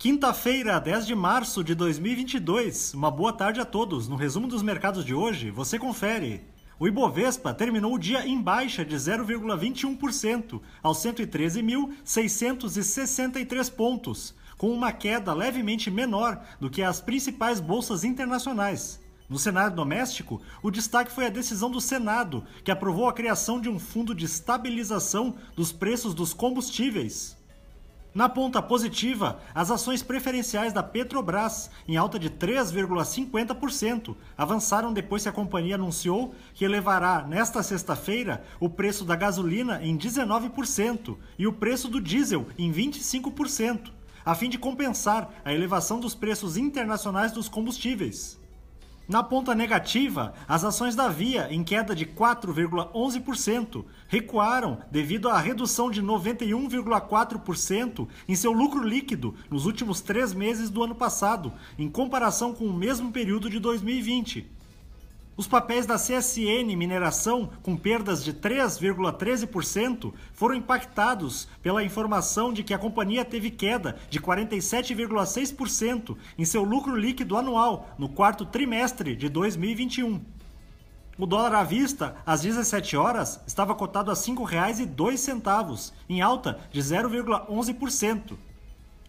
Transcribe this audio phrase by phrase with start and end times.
[0.00, 2.94] Quinta-feira, 10 de março de 2022.
[2.94, 4.08] Uma boa tarde a todos.
[4.08, 6.40] No resumo dos mercados de hoje, você confere.
[6.78, 15.34] O Ibovespa terminou o dia em baixa de 0,21% aos 113.663 pontos, com uma queda
[15.34, 18.98] levemente menor do que as principais bolsas internacionais.
[19.28, 23.68] No cenário doméstico, o destaque foi a decisão do Senado, que aprovou a criação de
[23.68, 27.38] um fundo de estabilização dos preços dos combustíveis.
[28.12, 35.28] Na ponta positiva, as ações preferenciais da Petrobras, em alta de 3,50%, avançaram depois que
[35.28, 41.52] a companhia anunciou que elevará nesta sexta-feira o preço da gasolina em 19% e o
[41.52, 43.92] preço do diesel em 25%,
[44.24, 48.39] a fim de compensar a elevação dos preços internacionais dos combustíveis.
[49.10, 55.90] Na ponta negativa, as ações da Via, em queda de 4,11%, recuaram devido à redução
[55.90, 62.54] de 91,4% em seu lucro líquido nos últimos três meses do ano passado, em comparação
[62.54, 64.59] com o mesmo período de 2020.
[65.40, 72.74] Os papéis da CSN Mineração, com perdas de 3,13%, foram impactados pela informação de que
[72.74, 79.30] a companhia teve queda de 47,6% em seu lucro líquido anual no quarto trimestre de
[79.30, 80.20] 2021.
[81.16, 86.82] O dólar à vista, às 17 horas, estava cotado a R$ 5,02, em alta de
[86.82, 88.36] 0,11%.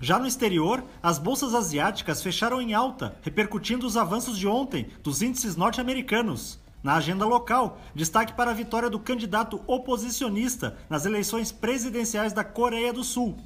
[0.00, 5.22] Já no exterior, as bolsas asiáticas fecharam em alta, repercutindo os avanços de ontem dos
[5.22, 6.60] índices norte-americanos.
[6.82, 12.92] Na agenda local, destaque para a vitória do candidato oposicionista nas eleições presidenciais da Coreia
[12.92, 13.36] do Sul.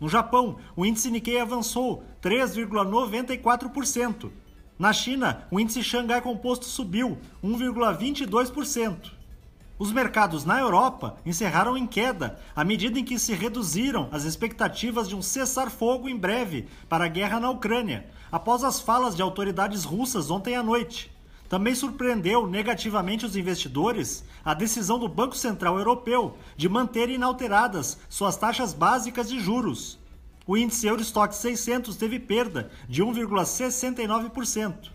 [0.00, 4.32] No Japão, o índice Nikkei avançou 3,94%.
[4.76, 9.12] Na China, o índice Xangai Composto subiu 1,22%.
[9.76, 15.08] Os mercados na Europa encerraram em queda à medida em que se reduziram as expectativas
[15.08, 19.82] de um cessar-fogo em breve para a guerra na Ucrânia, após as falas de autoridades
[19.82, 21.12] russas ontem à noite.
[21.48, 28.36] Também surpreendeu negativamente os investidores a decisão do Banco Central Europeu de manter inalteradas suas
[28.36, 29.98] taxas básicas de juros.
[30.46, 34.93] O índice Eurostock 600 teve perda de 1,69%.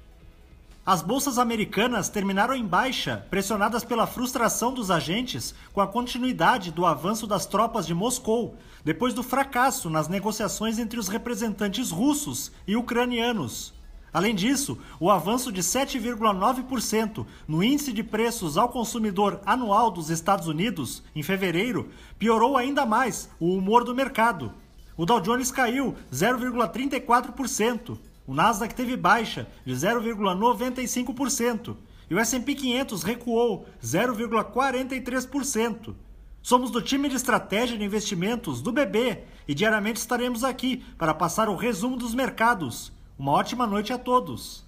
[0.86, 6.86] As bolsas americanas terminaram em baixa, pressionadas pela frustração dos agentes com a continuidade do
[6.86, 12.76] avanço das tropas de Moscou, depois do fracasso nas negociações entre os representantes russos e
[12.76, 13.74] ucranianos.
[14.12, 20.48] Além disso, o avanço de 7,9% no índice de preços ao consumidor anual dos Estados
[20.48, 24.52] Unidos, em fevereiro, piorou ainda mais o humor do mercado.
[24.98, 27.98] O Dow Jones caiu 0,34%,
[28.30, 31.76] o Nasdaq teve baixa de 0,95%
[32.08, 35.96] e o S&P 500 recuou 0,43%.
[36.40, 41.50] Somos do time de estratégia de investimentos do BB e diariamente estaremos aqui para passar
[41.50, 42.92] o resumo dos mercados.
[43.18, 44.64] Uma ótima noite a todos.